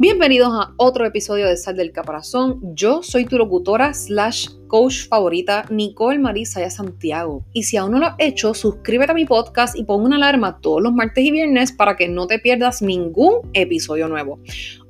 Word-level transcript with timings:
Bienvenidos 0.00 0.48
a 0.54 0.72
otro 0.78 1.04
episodio 1.04 1.46
de 1.46 1.58
Sal 1.58 1.76
del 1.76 1.92
Caparazón. 1.92 2.74
Yo 2.74 3.02
soy 3.02 3.26
tu 3.26 3.36
locutora 3.36 3.92
slash 3.92 4.48
coach 4.66 5.06
favorita, 5.06 5.66
Nicole 5.68 6.18
Marisaya 6.18 6.70
Santiago. 6.70 7.44
Y 7.52 7.64
si 7.64 7.76
aún 7.76 7.92
no 7.92 7.98
lo 7.98 8.06
has 8.06 8.14
hecho, 8.16 8.54
suscríbete 8.54 9.12
a 9.12 9.14
mi 9.14 9.26
podcast 9.26 9.76
y 9.76 9.84
pon 9.84 10.02
una 10.02 10.16
alarma 10.16 10.58
todos 10.62 10.80
los 10.80 10.94
martes 10.94 11.22
y 11.22 11.30
viernes 11.30 11.72
para 11.72 11.98
que 11.98 12.08
no 12.08 12.26
te 12.26 12.38
pierdas 12.38 12.80
ningún 12.80 13.50
episodio 13.52 14.08
nuevo. 14.08 14.40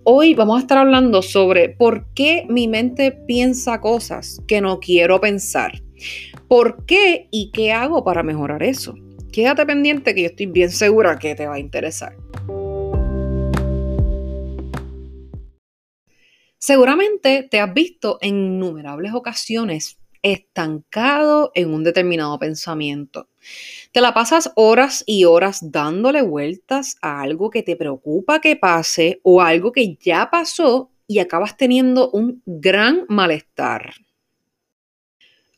Hoy 0.04 0.34
vamos 0.34 0.58
a 0.58 0.60
estar 0.60 0.78
hablando 0.78 1.22
sobre 1.22 1.70
por 1.70 2.06
qué 2.14 2.46
mi 2.48 2.68
mente 2.68 3.10
piensa 3.10 3.80
cosas 3.80 4.40
que 4.46 4.60
no 4.60 4.78
quiero 4.78 5.20
pensar. 5.20 5.82
¿Por 6.46 6.86
qué 6.86 7.26
y 7.32 7.50
qué 7.50 7.72
hago 7.72 8.04
para 8.04 8.22
mejorar 8.22 8.62
eso? 8.62 8.94
Quédate 9.32 9.66
pendiente 9.66 10.14
que 10.14 10.22
yo 10.22 10.28
estoy 10.28 10.46
bien 10.46 10.70
segura 10.70 11.18
que 11.18 11.34
te 11.34 11.48
va 11.48 11.54
a 11.54 11.58
interesar. 11.58 12.14
Seguramente 16.60 17.48
te 17.50 17.58
has 17.58 17.72
visto 17.72 18.18
en 18.20 18.36
innumerables 18.36 19.14
ocasiones 19.14 19.98
estancado 20.22 21.52
en 21.54 21.72
un 21.72 21.82
determinado 21.82 22.38
pensamiento. 22.38 23.28
Te 23.92 24.02
la 24.02 24.12
pasas 24.12 24.52
horas 24.56 25.02
y 25.06 25.24
horas 25.24 25.72
dándole 25.72 26.20
vueltas 26.20 26.98
a 27.00 27.22
algo 27.22 27.48
que 27.48 27.62
te 27.62 27.76
preocupa 27.76 28.42
que 28.42 28.56
pase 28.56 29.20
o 29.22 29.40
algo 29.40 29.72
que 29.72 29.96
ya 29.96 30.28
pasó 30.30 30.90
y 31.06 31.20
acabas 31.20 31.56
teniendo 31.56 32.10
un 32.10 32.42
gran 32.44 33.06
malestar. 33.08 33.94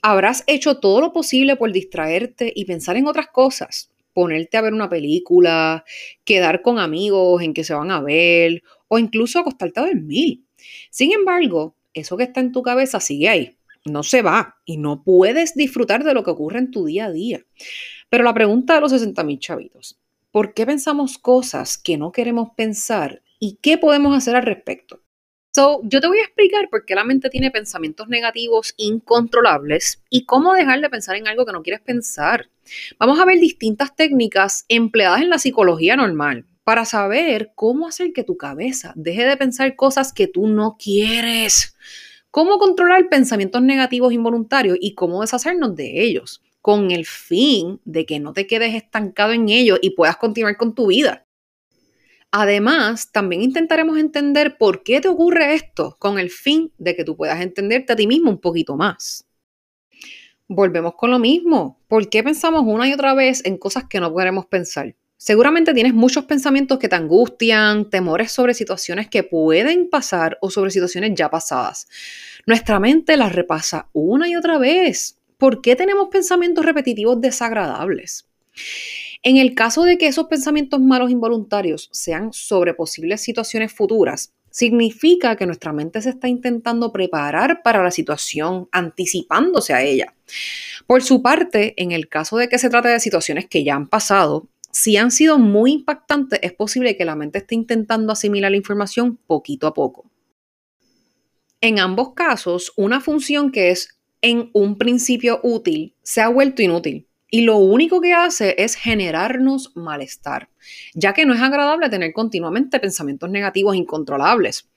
Habrás 0.02 0.44
hecho 0.46 0.78
todo 0.78 1.00
lo 1.00 1.12
posible 1.12 1.56
por 1.56 1.72
distraerte 1.72 2.52
y 2.54 2.64
pensar 2.64 2.96
en 2.96 3.08
otras 3.08 3.26
cosas, 3.26 3.90
ponerte 4.12 4.56
a 4.56 4.60
ver 4.60 4.72
una 4.72 4.88
película, 4.88 5.84
quedar 6.24 6.62
con 6.62 6.78
amigos 6.78 7.42
en 7.42 7.54
que 7.54 7.64
se 7.64 7.74
van 7.74 7.90
a 7.90 8.00
ver 8.00 8.62
o 8.92 8.98
incluso 8.98 9.38
acostarte 9.38 9.80
a 9.80 9.86
dormir. 9.86 10.42
Sin 10.90 11.12
embargo, 11.12 11.74
eso 11.94 12.18
que 12.18 12.24
está 12.24 12.40
en 12.40 12.52
tu 12.52 12.60
cabeza 12.60 13.00
sigue 13.00 13.30
ahí, 13.30 13.56
no 13.86 14.02
se 14.02 14.20
va 14.20 14.56
y 14.66 14.76
no 14.76 15.02
puedes 15.02 15.54
disfrutar 15.54 16.04
de 16.04 16.12
lo 16.12 16.22
que 16.22 16.30
ocurre 16.30 16.58
en 16.58 16.70
tu 16.70 16.84
día 16.84 17.06
a 17.06 17.10
día. 17.10 17.42
Pero 18.10 18.22
la 18.22 18.34
pregunta 18.34 18.74
de 18.74 18.82
los 18.82 18.90
60 18.90 19.24
mil 19.24 19.38
chavitos, 19.38 19.98
¿por 20.30 20.52
qué 20.52 20.66
pensamos 20.66 21.16
cosas 21.16 21.78
que 21.78 21.96
no 21.96 22.12
queremos 22.12 22.50
pensar 22.54 23.22
y 23.38 23.56
qué 23.62 23.78
podemos 23.78 24.14
hacer 24.14 24.36
al 24.36 24.42
respecto? 24.42 25.00
So, 25.52 25.80
yo 25.84 26.02
te 26.02 26.08
voy 26.08 26.18
a 26.18 26.24
explicar 26.24 26.68
por 26.68 26.84
qué 26.84 26.94
la 26.94 27.04
mente 27.04 27.30
tiene 27.30 27.50
pensamientos 27.50 28.08
negativos 28.08 28.74
incontrolables 28.76 30.02
y 30.10 30.26
cómo 30.26 30.52
dejar 30.52 30.82
de 30.82 30.90
pensar 30.90 31.16
en 31.16 31.28
algo 31.28 31.46
que 31.46 31.52
no 31.52 31.62
quieres 31.62 31.80
pensar. 31.80 32.50
Vamos 32.98 33.18
a 33.18 33.24
ver 33.24 33.38
distintas 33.38 33.96
técnicas 33.96 34.66
empleadas 34.68 35.22
en 35.22 35.30
la 35.30 35.38
psicología 35.38 35.96
normal, 35.96 36.44
para 36.64 36.84
saber 36.84 37.52
cómo 37.54 37.88
hacer 37.88 38.12
que 38.12 38.24
tu 38.24 38.36
cabeza 38.36 38.92
deje 38.96 39.24
de 39.24 39.36
pensar 39.36 39.76
cosas 39.76 40.12
que 40.12 40.26
tú 40.26 40.46
no 40.46 40.76
quieres. 40.78 41.76
Cómo 42.30 42.58
controlar 42.58 43.08
pensamientos 43.08 43.62
negativos 43.62 44.12
involuntarios 44.12 44.78
y 44.80 44.94
cómo 44.94 45.20
deshacernos 45.20 45.76
de 45.76 46.02
ellos, 46.02 46.42
con 46.60 46.90
el 46.90 47.04
fin 47.04 47.80
de 47.84 48.06
que 48.06 48.20
no 48.20 48.32
te 48.32 48.46
quedes 48.46 48.74
estancado 48.74 49.32
en 49.32 49.48
ellos 49.48 49.78
y 49.82 49.90
puedas 49.90 50.16
continuar 50.16 50.56
con 50.56 50.74
tu 50.74 50.86
vida. 50.86 51.26
Además, 52.30 53.12
también 53.12 53.42
intentaremos 53.42 53.98
entender 53.98 54.56
por 54.56 54.82
qué 54.82 55.02
te 55.02 55.08
ocurre 55.08 55.54
esto, 55.54 55.96
con 55.98 56.18
el 56.18 56.30
fin 56.30 56.72
de 56.78 56.96
que 56.96 57.04
tú 57.04 57.14
puedas 57.14 57.42
entenderte 57.42 57.92
a 57.92 57.96
ti 57.96 58.06
mismo 58.06 58.30
un 58.30 58.40
poquito 58.40 58.74
más. 58.74 59.26
Volvemos 60.48 60.94
con 60.94 61.10
lo 61.10 61.18
mismo. 61.18 61.78
¿Por 61.88 62.08
qué 62.08 62.22
pensamos 62.22 62.62
una 62.66 62.88
y 62.88 62.94
otra 62.94 63.12
vez 63.12 63.44
en 63.44 63.58
cosas 63.58 63.84
que 63.84 64.00
no 64.00 64.14
queremos 64.16 64.46
pensar? 64.46 64.94
Seguramente 65.24 65.72
tienes 65.72 65.94
muchos 65.94 66.24
pensamientos 66.24 66.80
que 66.80 66.88
te 66.88 66.96
angustian, 66.96 67.88
temores 67.88 68.32
sobre 68.32 68.54
situaciones 68.54 69.06
que 69.06 69.22
pueden 69.22 69.88
pasar 69.88 70.36
o 70.40 70.50
sobre 70.50 70.72
situaciones 70.72 71.12
ya 71.14 71.30
pasadas. 71.30 71.86
Nuestra 72.44 72.80
mente 72.80 73.16
las 73.16 73.32
repasa 73.32 73.86
una 73.92 74.28
y 74.28 74.34
otra 74.34 74.58
vez. 74.58 75.20
¿Por 75.38 75.62
qué 75.62 75.76
tenemos 75.76 76.08
pensamientos 76.08 76.64
repetitivos 76.64 77.20
desagradables? 77.20 78.26
En 79.22 79.36
el 79.36 79.54
caso 79.54 79.84
de 79.84 79.96
que 79.96 80.08
esos 80.08 80.26
pensamientos 80.26 80.80
malos 80.80 81.12
involuntarios 81.12 81.88
sean 81.92 82.32
sobre 82.32 82.74
posibles 82.74 83.20
situaciones 83.20 83.72
futuras, 83.72 84.32
significa 84.50 85.36
que 85.36 85.46
nuestra 85.46 85.72
mente 85.72 86.02
se 86.02 86.10
está 86.10 86.26
intentando 86.26 86.92
preparar 86.92 87.62
para 87.62 87.80
la 87.84 87.92
situación, 87.92 88.68
anticipándose 88.72 89.72
a 89.72 89.84
ella. 89.84 90.14
Por 90.88 91.04
su 91.04 91.22
parte, 91.22 91.80
en 91.80 91.92
el 91.92 92.08
caso 92.08 92.38
de 92.38 92.48
que 92.48 92.58
se 92.58 92.70
trate 92.70 92.88
de 92.88 92.98
situaciones 92.98 93.46
que 93.46 93.62
ya 93.62 93.76
han 93.76 93.86
pasado, 93.86 94.48
si 94.72 94.96
han 94.96 95.10
sido 95.10 95.38
muy 95.38 95.72
impactantes, 95.72 96.40
es 96.42 96.54
posible 96.54 96.96
que 96.96 97.04
la 97.04 97.14
mente 97.14 97.38
esté 97.38 97.54
intentando 97.54 98.10
asimilar 98.10 98.50
la 98.50 98.56
información 98.56 99.18
poquito 99.26 99.66
a 99.66 99.74
poco. 99.74 100.10
En 101.60 101.78
ambos 101.78 102.14
casos, 102.14 102.72
una 102.76 103.00
función 103.00 103.52
que 103.52 103.70
es 103.70 104.00
en 104.22 104.50
un 104.54 104.78
principio 104.78 105.40
útil 105.42 105.94
se 106.02 106.22
ha 106.22 106.28
vuelto 106.28 106.62
inútil 106.62 107.06
y 107.30 107.42
lo 107.42 107.58
único 107.58 108.00
que 108.00 108.14
hace 108.14 108.54
es 108.58 108.74
generarnos 108.74 109.72
malestar, 109.76 110.48
ya 110.94 111.12
que 111.12 111.26
no 111.26 111.34
es 111.34 111.40
agradable 111.42 111.90
tener 111.90 112.12
continuamente 112.12 112.80
pensamientos 112.80 113.30
negativos 113.30 113.76
incontrolables. 113.76 114.70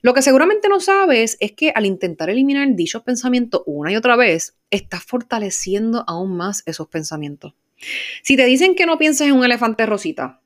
Lo 0.00 0.14
que 0.14 0.22
seguramente 0.22 0.68
no 0.68 0.80
sabes 0.80 1.36
es 1.40 1.52
que 1.52 1.72
al 1.74 1.86
intentar 1.86 2.30
eliminar 2.30 2.68
dichos 2.74 3.02
pensamientos 3.02 3.62
una 3.66 3.92
y 3.92 3.96
otra 3.96 4.16
vez, 4.16 4.56
estás 4.70 5.02
fortaleciendo 5.04 6.04
aún 6.06 6.36
más 6.36 6.62
esos 6.66 6.88
pensamientos. 6.88 7.54
Si 8.22 8.36
te 8.36 8.44
dicen 8.44 8.74
que 8.74 8.86
no 8.86 8.98
pienses 8.98 9.28
en 9.28 9.34
un 9.34 9.44
elefante 9.44 9.86
rosita, 9.86 10.40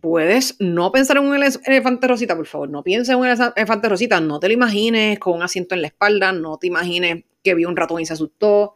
puedes 0.00 0.56
no 0.58 0.90
pensar 0.90 1.18
en 1.18 1.24
un 1.24 1.34
elefante 1.34 2.08
rosita, 2.08 2.36
por 2.36 2.46
favor. 2.46 2.68
No 2.68 2.82
pienses 2.82 3.10
en 3.10 3.20
un 3.20 3.26
elefante 3.26 3.88
rosita. 3.88 4.20
No 4.20 4.40
te 4.40 4.48
lo 4.48 4.54
imagines 4.54 5.18
con 5.18 5.34
un 5.34 5.42
asiento 5.42 5.74
en 5.74 5.82
la 5.82 5.88
espalda. 5.88 6.32
No 6.32 6.58
te 6.58 6.66
imagines 6.66 7.24
que 7.42 7.54
vio 7.54 7.68
un 7.68 7.76
ratón 7.76 8.00
y 8.00 8.06
se 8.06 8.14
asustó. 8.14 8.74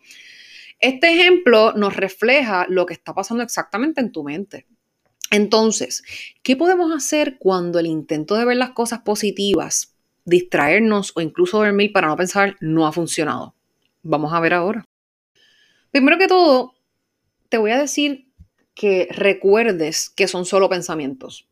Este 0.79 1.12
ejemplo 1.12 1.73
nos 1.73 1.97
refleja 1.97 2.67
lo 2.69 2.87
que 2.87 2.95
está 2.95 3.15
pasando 3.15 3.43
exactamente 3.43 4.01
en 4.01 4.13
tu 4.13 4.23
mente. 4.23 4.67
Entonces, 5.31 6.05
¿qué 6.43 6.55
podemos 6.55 6.95
hacer 6.95 7.39
cuando 7.39 7.78
el 7.81 7.87
intento 7.87 8.37
de 8.37 8.45
ver 8.45 8.57
las 8.57 8.71
cosas 8.71 9.01
positivas, 9.01 9.97
distraernos 10.25 11.13
o 11.17 11.21
incluso 11.21 11.59
dormir 11.59 11.93
para 11.93 12.07
no 12.07 12.17
pensar 12.17 12.57
no 12.61 12.87
ha 12.87 12.93
funcionado? 12.93 13.55
Vamos 14.03 14.33
a 14.33 14.41
ver 14.41 14.55
ahora. 14.55 14.84
Primero 15.91 16.19
que 16.19 16.28
todo, 16.28 16.75
te 17.49 17.59
voy 17.59 17.71
a 17.71 17.79
decir 17.79 18.29
que 18.75 19.09
recuerdes 19.11 20.11
que 20.11 20.29
son 20.29 20.45
solo 20.45 20.69
pensamientos. 20.69 21.49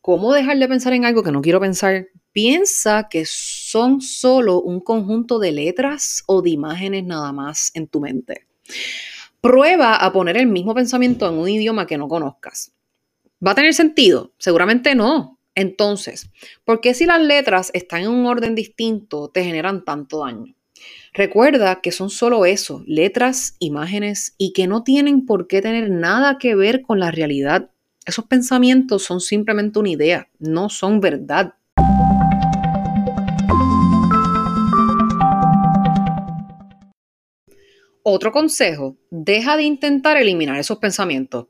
¿Cómo 0.00 0.32
dejar 0.32 0.58
de 0.58 0.68
pensar 0.68 0.92
en 0.92 1.04
algo 1.04 1.22
que 1.22 1.32
no 1.32 1.42
quiero 1.42 1.60
pensar? 1.60 2.08
Piensa 2.32 3.08
que 3.08 3.24
son 3.26 4.00
solo 4.00 4.60
un 4.60 4.80
conjunto 4.80 5.38
de 5.38 5.52
letras 5.52 6.22
o 6.26 6.42
de 6.42 6.50
imágenes 6.50 7.04
nada 7.04 7.32
más 7.32 7.70
en 7.74 7.88
tu 7.88 8.00
mente. 8.00 8.46
Prueba 9.40 9.96
a 9.96 10.12
poner 10.12 10.36
el 10.36 10.46
mismo 10.46 10.74
pensamiento 10.74 11.28
en 11.28 11.34
un 11.34 11.48
idioma 11.48 11.86
que 11.86 11.98
no 11.98 12.08
conozcas. 12.08 12.72
¿Va 13.44 13.52
a 13.52 13.54
tener 13.54 13.74
sentido? 13.74 14.32
Seguramente 14.38 14.94
no. 14.94 15.38
Entonces, 15.54 16.30
¿por 16.64 16.80
qué 16.80 16.94
si 16.94 17.06
las 17.06 17.20
letras 17.20 17.70
están 17.72 18.02
en 18.02 18.08
un 18.08 18.26
orden 18.26 18.54
distinto 18.54 19.28
te 19.28 19.44
generan 19.44 19.84
tanto 19.84 20.24
daño? 20.24 20.55
Recuerda 21.12 21.80
que 21.80 21.92
son 21.92 22.10
solo 22.10 22.44
eso, 22.46 22.84
letras, 22.86 23.56
imágenes 23.58 24.34
y 24.38 24.52
que 24.52 24.66
no 24.66 24.82
tienen 24.82 25.24
por 25.26 25.46
qué 25.46 25.62
tener 25.62 25.90
nada 25.90 26.38
que 26.38 26.54
ver 26.54 26.82
con 26.82 27.00
la 27.00 27.10
realidad. 27.10 27.70
Esos 28.04 28.26
pensamientos 28.26 29.02
son 29.02 29.20
simplemente 29.20 29.78
una 29.78 29.90
idea, 29.90 30.28
no 30.38 30.68
son 30.68 31.00
verdad. 31.00 31.54
Otro 38.02 38.30
consejo, 38.30 38.96
deja 39.10 39.56
de 39.56 39.64
intentar 39.64 40.16
eliminar 40.16 40.60
esos 40.60 40.78
pensamientos. 40.78 41.46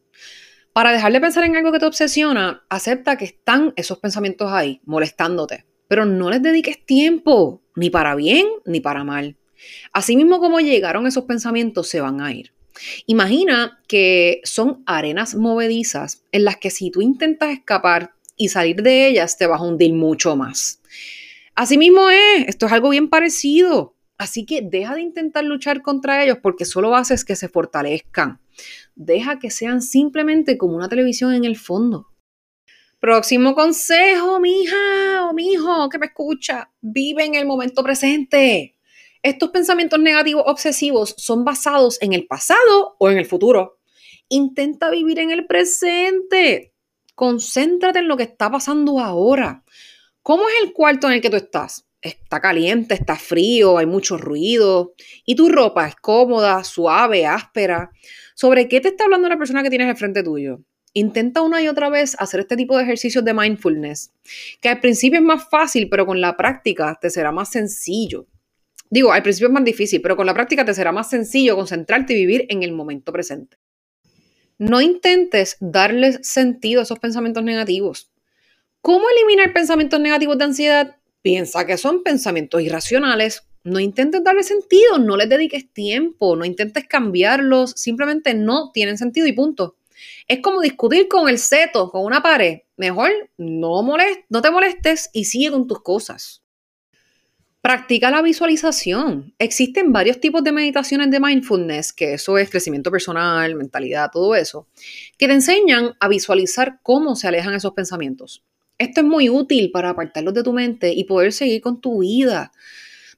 Para 0.73 0.93
dejar 0.93 1.13
de 1.13 1.21
pensar 1.21 1.45
en 1.45 1.57
algo 1.57 1.73
que 1.73 1.79
te 1.79 1.87
obsesiona, 1.87 2.65
acepta 2.71 3.19
que 3.19 3.27
están 3.27 3.75
esos 3.77 3.99
pensamientos 3.99 4.51
ahí, 4.53 4.81
molestándote, 4.85 5.67
pero 5.89 6.05
no 6.05 6.31
les 6.31 6.43
dediques 6.43 6.85
tiempo, 6.85 7.63
ni 7.75 7.91
para 7.91 8.15
bien 8.15 8.47
ni 8.65 8.81
para 8.81 9.05
mal. 9.05 9.37
Asimismo 9.93 10.39
como 10.39 10.61
llegaron 10.61 11.07
esos 11.07 11.25
pensamientos, 11.25 11.89
se 11.89 12.01
van 12.01 12.21
a 12.21 12.33
ir. 12.33 12.53
Imagina 13.07 13.81
que 13.89 14.41
son 14.45 14.83
arenas 14.87 15.35
movedizas 15.35 16.23
en 16.33 16.45
las 16.45 16.57
que 16.59 16.71
si 16.71 16.91
tú 16.91 17.01
intentas 17.01 17.51
escapar 17.51 18.13
y 18.37 18.49
salir 18.49 18.83
de 18.83 19.09
ellas, 19.09 19.39
te 19.39 19.47
vas 19.47 19.61
a 19.61 19.65
hundir 19.65 19.95
mucho 19.95 20.37
más. 20.37 20.81
Asimismo 21.55 22.11
es, 22.11 22.49
esto 22.49 22.67
es 22.67 22.73
algo 22.73 22.91
bien 22.91 23.09
parecido. 23.09 23.95
Así 24.19 24.47
que 24.47 24.63
deja 24.63 24.95
de 24.95 25.03
intentar 25.03 25.45
luchar 25.45 25.83
contra 25.83 26.23
ellos 26.23 26.39
porque 26.43 26.65
solo 26.65 26.95
haces 26.95 27.25
que 27.25 27.37
se 27.37 27.49
fortalezcan. 27.49 28.41
Deja 28.95 29.39
que 29.39 29.51
sean 29.51 29.83
simplemente 29.83 30.57
como 30.57 30.77
una 30.77 30.89
televisión 30.89 31.35
en 31.35 31.45
el 31.45 31.57
fondo. 31.57 32.09
Próximo 32.99 33.55
consejo, 33.55 34.41
mija 34.41 35.29
o 35.29 35.35
mijo 35.35 35.89
que 35.91 35.99
me 35.99 36.07
escucha, 36.07 36.71
vive 36.81 37.25
en 37.25 37.35
el 37.35 37.45
momento 37.45 37.83
presente. 37.83 38.77
Estos 39.23 39.51
pensamientos 39.51 40.01
negativos 40.01 40.45
obsesivos 40.47 41.15
son 41.19 41.45
basados 41.45 41.99
en 42.01 42.15
el 42.15 42.27
pasado 42.27 42.97
o 42.99 43.11
en 43.11 43.19
el 43.19 43.27
futuro. 43.27 43.81
Intenta 44.29 44.91
vivir 44.91 45.19
en 45.19 45.31
el 45.31 45.47
presente. 45.47 46.73
Concéntrate 47.15 47.99
en 47.99 48.09
lo 48.09 48.17
que 48.17 48.23
está 48.23 48.51
pasando 48.51 48.99
ahora. 48.99 49.63
¿Cómo 50.23 50.49
es 50.49 50.55
el 50.63 50.73
cuarto 50.73 51.07
en 51.07 51.15
el 51.15 51.21
que 51.21 51.31
tú 51.31 51.37
estás? 51.37 51.87
Está 52.01 52.41
caliente, 52.41 52.95
está 52.95 53.17
frío, 53.17 53.77
hay 53.77 53.87
mucho 53.87 54.17
ruido 54.17 54.95
y 55.25 55.35
tu 55.35 55.49
ropa 55.51 55.87
es 55.87 55.97
cómoda, 55.97 56.65
suave, 56.65 57.27
áspera. 57.27 57.91
¿Sobre 58.35 58.69
qué 58.69 58.81
te 58.81 58.89
está 58.89 59.05
hablando 59.05 59.29
la 59.29 59.39
persona 59.39 59.63
que 59.63 59.71
tienes 59.71 59.89
al 59.89 59.97
frente 59.97 60.23
tuyo? 60.23 60.61
Intenta 60.99 61.43
una 61.43 61.61
y 61.61 61.69
otra 61.69 61.91
vez 61.91 62.17
hacer 62.19 62.41
este 62.41 62.57
tipo 62.57 62.75
de 62.75 62.85
ejercicios 62.85 63.23
de 63.23 63.35
mindfulness, 63.35 64.15
que 64.63 64.71
al 64.71 64.81
principio 64.81 65.19
es 65.19 65.25
más 65.27 65.47
fácil, 65.47 65.91
pero 65.91 66.07
con 66.07 66.23
la 66.23 66.39
práctica 66.39 66.97
te 66.99 67.11
será 67.11 67.31
más 67.33 67.51
sencillo. 67.51 68.27
Digo, 68.89 69.13
al 69.13 69.23
principio 69.23 69.49
es 69.49 69.53
más 69.53 69.65
difícil, 69.67 70.01
pero 70.01 70.17
con 70.17 70.25
la 70.25 70.33
práctica 70.33 70.65
te 70.65 70.73
será 70.73 70.93
más 70.93 71.11
sencillo 71.11 71.55
concentrarte 71.55 72.15
y 72.15 72.17
vivir 72.17 72.47
en 72.49 72.63
el 72.63 72.73
momento 72.73 73.13
presente. 73.13 73.59
No 74.57 74.81
intentes 74.81 75.59
darles 75.61 76.19
sentido 76.23 76.81
a 76.81 76.85
esos 76.85 76.99
pensamientos 76.99 77.45
negativos. 77.45 78.11
¿Cómo 78.81 79.05
eliminar 79.11 79.53
pensamientos 79.53 80.01
negativos 80.01 80.39
de 80.39 80.45
ansiedad? 80.45 80.97
Piensa 81.21 81.67
que 81.67 81.77
son 81.77 82.05
pensamientos 82.05 82.63
irracionales. 82.63 83.47
No 83.65 83.81
intentes 83.81 84.25
darle 84.25 84.45
sentido, 84.45 84.99
no 84.99 85.19
les 85.19 85.29
dediques 85.29 85.71
tiempo, 85.75 86.37
no 86.37 86.47
intentes 86.47 86.89
cambiarlos, 86.89 87.73
simplemente 87.73 88.33
no 88.33 88.71
tienen 88.73 88.97
sentido 88.97 89.27
y 89.27 89.35
punto. 89.35 89.77
Es 90.29 90.41
como 90.41 90.61
discutir 90.61 91.09
con 91.09 91.29
el 91.29 91.39
seto, 91.39 91.91
con 91.91 92.05
una 92.05 92.23
pared. 92.23 92.61
Mejor 92.77 93.11
no, 93.39 93.83
no 94.29 94.43
te 94.43 94.51
molestes 94.51 95.11
y 95.13 95.25
sigue 95.25 95.51
con 95.51 95.67
tus 95.67 95.83
cosas. 95.83 96.43
Practica 97.61 98.13
la 98.13 98.23
visualización. 98.23 99.35
Existen 99.41 99.93
varios 99.93 100.21
tipos 100.21 100.45
de 100.45 100.53
meditaciones 100.53 101.11
de 101.11 101.19
mindfulness, 101.19 101.93
que 101.93 102.15
eso 102.15 102.39
es 102.39 102.49
crecimiento 102.49 102.93
personal, 102.93 103.57
mentalidad, 103.57 104.11
todo 104.13 104.37
eso, 104.37 104.69
que 105.19 105.27
te 105.27 105.35
enseñan 105.35 105.95
a 105.99 106.07
visualizar 106.07 106.79
cómo 106.85 107.17
se 107.17 107.27
alejan 107.27 107.55
esos 107.55 107.73
pensamientos. 107.73 108.45
Esto 108.79 109.01
es 109.01 109.07
muy 109.07 109.29
útil 109.29 109.71
para 109.73 109.91
apartarlos 109.91 110.35
de 110.35 110.45
tu 110.45 110.53
mente 110.53 110.93
y 110.93 111.05
poder 111.05 111.33
seguir 111.33 111.61
con 111.61 111.81
tu 111.81 112.03
vida. 112.03 112.53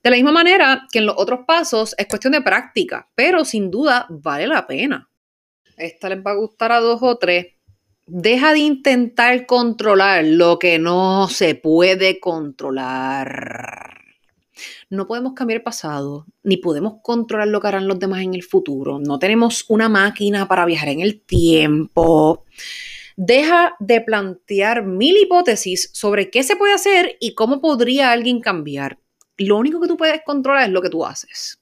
De 0.02 0.10
la 0.10 0.16
misma 0.16 0.32
manera 0.32 0.86
que 0.92 1.00
en 1.00 1.06
los 1.06 1.16
otros 1.18 1.40
pasos 1.46 1.94
es 1.98 2.06
cuestión 2.06 2.32
de 2.32 2.40
práctica, 2.40 3.10
pero 3.14 3.44
sin 3.44 3.70
duda 3.70 4.06
vale 4.08 4.46
la 4.46 4.66
pena. 4.66 5.07
Esta 5.78 6.08
les 6.08 6.18
va 6.18 6.32
a 6.32 6.36
gustar 6.36 6.72
a 6.72 6.80
dos 6.80 7.00
o 7.02 7.16
tres. 7.16 7.46
Deja 8.06 8.52
de 8.52 8.60
intentar 8.60 9.46
controlar 9.46 10.24
lo 10.24 10.58
que 10.58 10.78
no 10.78 11.28
se 11.28 11.54
puede 11.54 12.20
controlar. 12.20 13.98
No 14.90 15.06
podemos 15.06 15.34
cambiar 15.34 15.58
el 15.58 15.62
pasado, 15.62 16.26
ni 16.42 16.56
podemos 16.56 16.94
controlar 17.02 17.48
lo 17.48 17.60
que 17.60 17.68
harán 17.68 17.86
los 17.86 17.98
demás 17.98 18.22
en 18.22 18.34
el 18.34 18.42
futuro. 18.42 18.98
No 18.98 19.18
tenemos 19.18 19.64
una 19.68 19.88
máquina 19.88 20.48
para 20.48 20.64
viajar 20.64 20.88
en 20.88 21.00
el 21.00 21.20
tiempo. 21.20 22.44
Deja 23.16 23.76
de 23.78 24.00
plantear 24.00 24.84
mil 24.84 25.16
hipótesis 25.16 25.90
sobre 25.92 26.30
qué 26.30 26.42
se 26.42 26.56
puede 26.56 26.74
hacer 26.74 27.16
y 27.20 27.34
cómo 27.34 27.60
podría 27.60 28.10
alguien 28.10 28.40
cambiar. 28.40 28.98
Lo 29.36 29.56
único 29.56 29.80
que 29.80 29.88
tú 29.88 29.96
puedes 29.96 30.22
controlar 30.24 30.64
es 30.64 30.70
lo 30.70 30.82
que 30.82 30.90
tú 30.90 31.04
haces. 31.04 31.60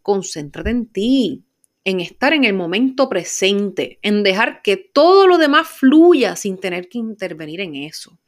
Concéntrate 0.00 0.70
en 0.70 0.86
ti, 0.86 1.44
en 1.88 2.00
estar 2.00 2.34
en 2.34 2.44
el 2.44 2.52
momento 2.52 3.08
presente, 3.08 3.98
en 4.02 4.22
dejar 4.22 4.60
que 4.60 4.76
todo 4.76 5.26
lo 5.26 5.38
demás 5.38 5.68
fluya 5.68 6.36
sin 6.36 6.58
tener 6.58 6.88
que 6.88 6.98
intervenir 6.98 7.60
en 7.60 7.76
eso 7.76 8.18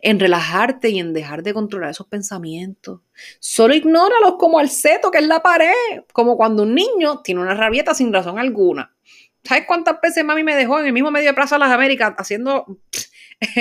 en 0.00 0.20
relajarte 0.20 0.90
y 0.90 1.00
en 1.00 1.12
dejar 1.12 1.42
de 1.42 1.54
controlar 1.54 1.90
esos 1.90 2.06
pensamientos. 2.06 3.00
Solo 3.40 3.74
ignóralos 3.74 4.34
como 4.38 4.60
el 4.60 4.68
seto 4.68 5.10
que 5.10 5.18
es 5.18 5.26
la 5.26 5.42
pared, 5.42 6.04
como 6.12 6.36
cuando 6.36 6.64
un 6.64 6.74
niño 6.74 7.22
tiene 7.22 7.40
una 7.40 7.54
rabieta 7.54 7.94
sin 7.94 8.12
razón 8.12 8.38
alguna. 8.38 8.94
¿Sabes 9.42 9.64
cuántas 9.66 10.00
veces 10.00 10.24
mami 10.24 10.44
me 10.44 10.54
dejó 10.54 10.78
en 10.80 10.86
el 10.86 10.92
mismo 10.92 11.10
medio 11.10 11.30
de 11.30 11.34
Plaza 11.34 11.56
de 11.56 11.60
las 11.60 11.72
Américas 11.72 12.14
haciendo 12.18 12.78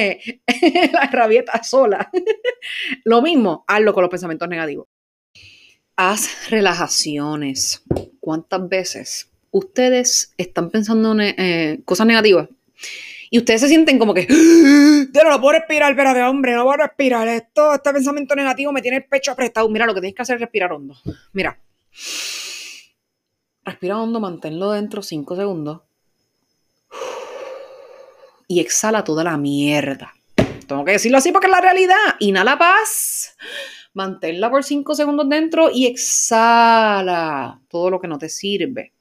la 0.93 1.09
rabieta 1.11 1.63
sola? 1.63 2.11
Lo 3.05 3.21
mismo, 3.21 3.63
hazlo 3.67 3.93
con 3.93 4.01
los 4.01 4.09
pensamientos 4.09 4.49
negativos. 4.49 4.87
Haz 5.95 6.49
relajaciones. 6.49 7.83
¿Cuántas 8.19 8.67
veces 8.67 9.31
ustedes 9.57 10.33
están 10.37 10.69
pensando 10.69 11.13
en 11.13 11.21
eh, 11.21 11.79
cosas 11.85 12.07
negativas? 12.07 12.49
y 13.35 13.39
ustedes 13.39 13.59
se 13.59 13.67
sienten 13.67 13.99
como 13.99 14.13
que, 14.13 14.27
yo 14.27 15.23
no 15.23 15.41
puedo 15.41 15.59
respirar, 15.59 15.91
espérate, 15.91 16.21
hombre, 16.23 16.53
no 16.53 16.63
puedo 16.63 16.77
respirar. 16.77 17.27
Esto, 17.27 17.73
este 17.73 17.91
pensamiento 17.91 18.33
negativo 18.33 18.71
me 18.71 18.81
tiene 18.81 18.97
el 18.97 19.03
pecho 19.03 19.31
apretado. 19.31 19.67
Mira, 19.67 19.85
lo 19.85 19.93
que 19.93 19.99
tienes 19.99 20.15
que 20.15 20.21
hacer 20.21 20.35
es 20.35 20.41
respirar 20.41 20.71
hondo. 20.71 20.95
Mira. 21.33 21.59
Respira 23.65 23.99
hondo, 23.99 24.21
manténlo 24.21 24.71
dentro 24.71 25.01
5 25.01 25.35
segundos. 25.35 25.81
Y 28.47 28.61
exhala 28.61 29.03
toda 29.03 29.25
la 29.25 29.37
mierda. 29.37 30.13
Tengo 30.65 30.85
que 30.85 30.93
decirlo 30.93 31.17
así 31.17 31.33
porque 31.33 31.47
es 31.47 31.51
la 31.51 31.61
realidad. 31.61 32.15
Inhala 32.19 32.57
paz. 32.57 33.35
Manténla 33.93 34.49
por 34.49 34.63
5 34.63 34.95
segundos 34.95 35.27
dentro 35.27 35.69
y 35.73 35.87
exhala 35.87 37.59
todo 37.67 37.89
lo 37.89 37.99
que 37.99 38.07
no 38.07 38.17
te 38.17 38.29
sirve. 38.29 38.94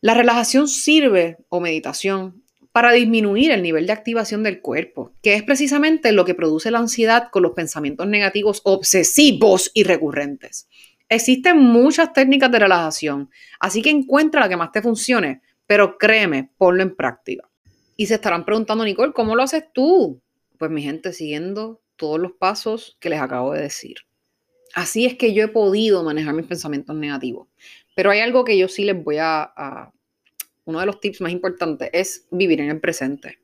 La 0.00 0.14
relajación 0.14 0.68
sirve, 0.68 1.38
o 1.48 1.60
meditación, 1.60 2.42
para 2.72 2.92
disminuir 2.92 3.50
el 3.50 3.62
nivel 3.62 3.86
de 3.86 3.92
activación 3.92 4.44
del 4.44 4.60
cuerpo, 4.60 5.12
que 5.22 5.34
es 5.34 5.42
precisamente 5.42 6.12
lo 6.12 6.24
que 6.24 6.34
produce 6.34 6.70
la 6.70 6.78
ansiedad 6.78 7.28
con 7.32 7.42
los 7.42 7.52
pensamientos 7.52 8.06
negativos 8.06 8.60
obsesivos 8.64 9.70
y 9.74 9.82
recurrentes. 9.82 10.68
Existen 11.08 11.58
muchas 11.58 12.12
técnicas 12.12 12.52
de 12.52 12.58
relajación, 12.60 13.30
así 13.58 13.82
que 13.82 13.90
encuentra 13.90 14.42
la 14.42 14.48
que 14.48 14.56
más 14.56 14.70
te 14.70 14.82
funcione, 14.82 15.42
pero 15.66 15.98
créeme, 15.98 16.50
ponlo 16.56 16.82
en 16.82 16.94
práctica. 16.94 17.48
Y 17.96 18.06
se 18.06 18.14
estarán 18.14 18.44
preguntando, 18.44 18.84
Nicole, 18.84 19.12
¿cómo 19.12 19.34
lo 19.34 19.42
haces 19.42 19.64
tú? 19.72 20.22
Pues 20.56 20.70
mi 20.70 20.82
gente, 20.82 21.12
siguiendo 21.12 21.80
todos 21.96 22.20
los 22.20 22.32
pasos 22.32 22.96
que 23.00 23.10
les 23.10 23.20
acabo 23.20 23.54
de 23.54 23.62
decir. 23.62 23.96
Así 24.78 25.06
es 25.06 25.16
que 25.16 25.34
yo 25.34 25.42
he 25.42 25.48
podido 25.48 26.04
manejar 26.04 26.34
mis 26.34 26.46
pensamientos 26.46 26.94
negativos. 26.94 27.48
Pero 27.96 28.12
hay 28.12 28.20
algo 28.20 28.44
que 28.44 28.56
yo 28.56 28.68
sí 28.68 28.84
les 28.84 29.02
voy 29.02 29.16
a, 29.18 29.92
uno 30.66 30.78
de 30.78 30.86
los 30.86 31.00
tips 31.00 31.20
más 31.20 31.32
importantes 31.32 31.90
es 31.92 32.28
vivir 32.30 32.60
en 32.60 32.70
el 32.70 32.78
presente. 32.78 33.40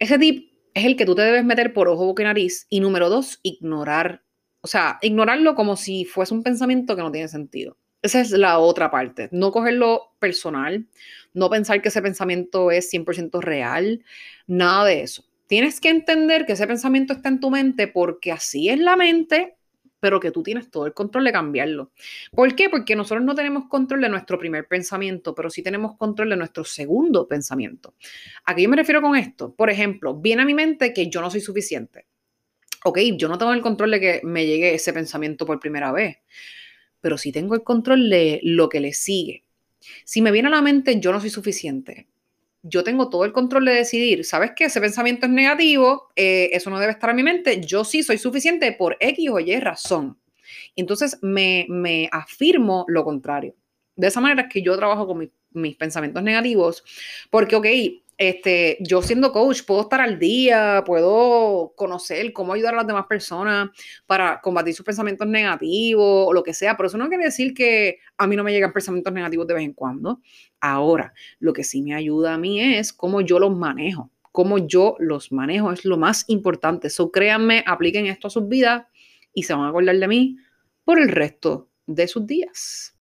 Ese 0.00 0.18
tip 0.18 0.50
es 0.74 0.84
el 0.84 0.96
que 0.96 1.06
tú 1.06 1.14
te 1.14 1.22
debes 1.22 1.44
meter 1.44 1.72
por 1.72 1.86
ojo, 1.86 2.06
boca 2.06 2.24
y 2.24 2.26
nariz. 2.26 2.66
Y 2.68 2.80
número 2.80 3.08
dos, 3.08 3.38
ignorar. 3.44 4.24
O 4.60 4.66
sea, 4.66 4.98
ignorarlo 5.02 5.54
como 5.54 5.76
si 5.76 6.04
fuese 6.04 6.34
un 6.34 6.42
pensamiento 6.42 6.96
que 6.96 7.02
no 7.02 7.12
tiene 7.12 7.28
sentido. 7.28 7.78
Esa 8.02 8.20
es 8.20 8.32
la 8.32 8.58
otra 8.58 8.90
parte. 8.90 9.28
No 9.30 9.52
cogerlo 9.52 10.16
personal, 10.18 10.88
no 11.32 11.48
pensar 11.48 11.80
que 11.80 11.90
ese 11.90 12.02
pensamiento 12.02 12.72
es 12.72 12.92
100% 12.92 13.40
real, 13.40 14.04
nada 14.48 14.86
de 14.86 15.02
eso. 15.02 15.24
Tienes 15.46 15.80
que 15.80 15.90
entender 15.90 16.44
que 16.44 16.54
ese 16.54 16.66
pensamiento 16.66 17.12
está 17.12 17.28
en 17.28 17.38
tu 17.38 17.52
mente 17.52 17.86
porque 17.86 18.32
así 18.32 18.68
es 18.68 18.80
la 18.80 18.96
mente 18.96 19.55
pero 20.00 20.20
que 20.20 20.30
tú 20.30 20.42
tienes 20.42 20.70
todo 20.70 20.86
el 20.86 20.94
control 20.94 21.24
de 21.24 21.32
cambiarlo. 21.32 21.92
¿Por 22.32 22.54
qué? 22.54 22.68
Porque 22.68 22.96
nosotros 22.96 23.24
no 23.24 23.34
tenemos 23.34 23.68
control 23.68 24.00
de 24.00 24.08
nuestro 24.08 24.38
primer 24.38 24.66
pensamiento, 24.66 25.34
pero 25.34 25.50
sí 25.50 25.62
tenemos 25.62 25.96
control 25.96 26.30
de 26.30 26.36
nuestro 26.36 26.64
segundo 26.64 27.26
pensamiento. 27.26 27.94
¿A 28.44 28.54
qué 28.54 28.62
yo 28.62 28.68
me 28.68 28.76
refiero 28.76 29.00
con 29.00 29.16
esto? 29.16 29.54
Por 29.54 29.70
ejemplo, 29.70 30.14
viene 30.14 30.42
a 30.42 30.46
mi 30.46 30.54
mente 30.54 30.92
que 30.92 31.08
yo 31.08 31.20
no 31.20 31.30
soy 31.30 31.40
suficiente. 31.40 32.06
Ok, 32.84 32.98
yo 33.16 33.28
no 33.28 33.38
tengo 33.38 33.52
el 33.52 33.62
control 33.62 33.90
de 33.92 34.00
que 34.00 34.20
me 34.22 34.46
llegue 34.46 34.74
ese 34.74 34.92
pensamiento 34.92 35.44
por 35.44 35.58
primera 35.58 35.90
vez, 35.90 36.18
pero 37.00 37.18
sí 37.18 37.32
tengo 37.32 37.54
el 37.54 37.64
control 37.64 38.08
de 38.08 38.40
lo 38.42 38.68
que 38.68 38.80
le 38.80 38.92
sigue. 38.92 39.44
Si 40.04 40.22
me 40.22 40.30
viene 40.30 40.48
a 40.48 40.52
la 40.52 40.62
mente 40.62 41.00
yo 41.00 41.12
no 41.12 41.20
soy 41.20 41.30
suficiente, 41.30 42.06
yo 42.68 42.84
tengo 42.84 43.08
todo 43.08 43.24
el 43.24 43.32
control 43.32 43.64
de 43.66 43.72
decidir, 43.72 44.24
¿sabes 44.24 44.52
qué? 44.56 44.64
Ese 44.64 44.80
pensamiento 44.80 45.26
es 45.26 45.32
negativo, 45.32 46.10
eh, 46.16 46.50
eso 46.52 46.70
no 46.70 46.78
debe 46.78 46.92
estar 46.92 47.10
en 47.10 47.16
mi 47.16 47.22
mente, 47.22 47.60
yo 47.60 47.84
sí 47.84 48.02
soy 48.02 48.18
suficiente 48.18 48.72
por 48.72 48.96
X 49.00 49.30
o 49.30 49.40
Y 49.40 49.58
razón. 49.60 50.18
Entonces 50.74 51.18
me, 51.22 51.66
me 51.68 52.08
afirmo 52.12 52.84
lo 52.88 53.04
contrario. 53.04 53.54
De 53.94 54.08
esa 54.08 54.20
manera 54.20 54.42
es 54.42 54.48
que 54.52 54.62
yo 54.62 54.76
trabajo 54.76 55.06
con 55.06 55.30
mis 55.50 55.76
pensamientos 55.76 56.22
negativos, 56.22 56.84
porque, 57.30 57.56
ok, 57.56 57.66
este, 58.18 58.78
yo 58.80 59.02
siendo 59.02 59.30
coach 59.30 59.62
puedo 59.66 59.82
estar 59.82 60.00
al 60.00 60.18
día, 60.18 60.82
puedo 60.86 61.74
conocer 61.76 62.32
cómo 62.32 62.54
ayudar 62.54 62.74
a 62.74 62.78
las 62.78 62.86
demás 62.86 63.06
personas 63.06 63.68
para 64.06 64.40
combatir 64.40 64.74
sus 64.74 64.86
pensamientos 64.86 65.26
negativos 65.26 66.26
o 66.28 66.32
lo 66.32 66.42
que 66.42 66.54
sea, 66.54 66.76
pero 66.76 66.86
eso 66.86 66.96
no 66.96 67.08
quiere 67.08 67.24
decir 67.24 67.52
que 67.52 67.98
a 68.16 68.26
mí 68.26 68.34
no 68.34 68.42
me 68.44 68.52
llegan 68.52 68.72
pensamientos 68.72 69.12
negativos 69.12 69.46
de 69.46 69.54
vez 69.54 69.64
en 69.64 69.74
cuando. 69.74 70.20
Ahora, 70.60 71.12
lo 71.38 71.52
que 71.52 71.62
sí 71.62 71.82
me 71.82 71.94
ayuda 71.94 72.34
a 72.34 72.38
mí 72.38 72.60
es 72.60 72.92
cómo 72.92 73.20
yo 73.20 73.38
los 73.38 73.54
manejo, 73.54 74.10
cómo 74.32 74.58
yo 74.58 74.96
los 74.98 75.30
manejo 75.30 75.72
es 75.72 75.84
lo 75.84 75.98
más 75.98 76.24
importante. 76.28 76.88
So, 76.88 77.10
créanme, 77.10 77.64
apliquen 77.66 78.06
esto 78.06 78.28
a 78.28 78.30
sus 78.30 78.48
vidas 78.48 78.84
y 79.34 79.42
se 79.42 79.52
van 79.52 79.64
a 79.64 79.68
acordar 79.68 79.96
de 79.96 80.08
mí 80.08 80.36
por 80.84 80.98
el 80.98 81.08
resto 81.08 81.68
de 81.86 82.08
sus 82.08 82.26
días. 82.26 82.95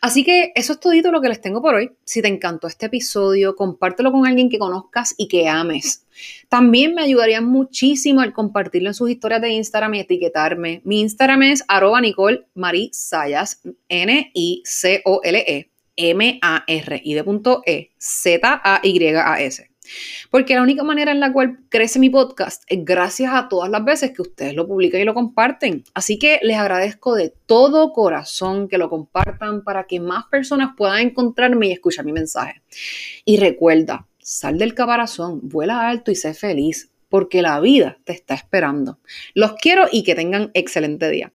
Así 0.00 0.24
que 0.24 0.52
eso 0.54 0.74
es 0.74 0.80
todo 0.80 0.92
lo 1.12 1.20
que 1.20 1.28
les 1.28 1.40
tengo 1.40 1.60
por 1.60 1.74
hoy. 1.74 1.90
Si 2.04 2.22
te 2.22 2.28
encantó 2.28 2.66
este 2.68 2.86
episodio, 2.86 3.56
compártelo 3.56 4.12
con 4.12 4.26
alguien 4.26 4.48
que 4.48 4.58
conozcas 4.58 5.14
y 5.16 5.28
que 5.28 5.48
ames. 5.48 6.06
También 6.48 6.94
me 6.94 7.02
ayudaría 7.02 7.40
muchísimo 7.40 8.22
el 8.22 8.32
compartirlo 8.32 8.88
en 8.90 8.94
sus 8.94 9.10
historias 9.10 9.42
de 9.42 9.50
Instagram 9.50 9.94
y 9.94 10.00
etiquetarme. 10.00 10.80
Mi 10.84 11.00
Instagram 11.00 11.42
es 11.44 11.64
arroba 11.68 12.00
Nicole 12.00 12.46
Sayas, 12.92 13.60
N-I-C-O-L-E, 13.88 15.70
M-A-R-I 15.96 17.14
de 17.14 17.24
punto 17.24 17.62
E, 17.66 17.90
Z-A-Y-A-S. 17.98 19.70
Porque 20.30 20.54
la 20.54 20.62
única 20.62 20.82
manera 20.82 21.12
en 21.12 21.20
la 21.20 21.32
cual 21.32 21.58
crece 21.68 21.98
mi 21.98 22.10
podcast 22.10 22.62
es 22.66 22.84
gracias 22.84 23.32
a 23.34 23.48
todas 23.48 23.70
las 23.70 23.84
veces 23.84 24.12
que 24.12 24.22
ustedes 24.22 24.54
lo 24.54 24.66
publican 24.66 25.00
y 25.00 25.04
lo 25.04 25.14
comparten. 25.14 25.84
Así 25.94 26.18
que 26.18 26.40
les 26.42 26.56
agradezco 26.56 27.14
de 27.14 27.32
todo 27.46 27.92
corazón 27.92 28.68
que 28.68 28.78
lo 28.78 28.90
compartan 28.90 29.62
para 29.62 29.84
que 29.84 30.00
más 30.00 30.24
personas 30.26 30.70
puedan 30.76 31.00
encontrarme 31.00 31.68
y 31.68 31.72
escuchar 31.72 32.04
mi 32.04 32.12
mensaje. 32.12 32.62
Y 33.24 33.38
recuerda, 33.38 34.06
sal 34.18 34.58
del 34.58 34.74
caparazón, 34.74 35.40
vuela 35.42 35.88
alto 35.88 36.10
y 36.10 36.14
sé 36.14 36.34
feliz, 36.34 36.90
porque 37.08 37.42
la 37.42 37.60
vida 37.60 37.98
te 38.04 38.12
está 38.12 38.34
esperando. 38.34 38.98
Los 39.34 39.54
quiero 39.54 39.86
y 39.90 40.02
que 40.02 40.14
tengan 40.14 40.50
excelente 40.54 41.08
día. 41.10 41.32